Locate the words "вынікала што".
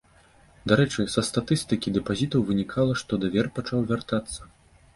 2.49-3.23